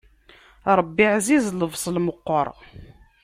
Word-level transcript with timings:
Ṛebbi 0.77 1.05
ɛziz, 1.15 1.45
lebṣel 1.53 1.95
meqqer. 2.05 2.47